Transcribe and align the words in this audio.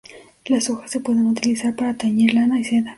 Las 0.45 0.67
hojas 0.71 0.89
se 0.89 0.99
pueden 0.99 1.27
utilizar 1.27 1.75
para 1.75 1.93
teñir 1.95 2.33
lana 2.33 2.59
y 2.59 2.63
seda. 2.63 2.89